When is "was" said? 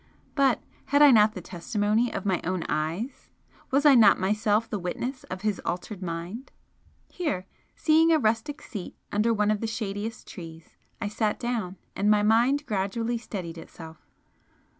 3.69-3.85